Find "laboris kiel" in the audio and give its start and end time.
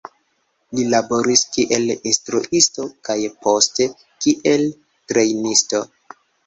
0.93-1.85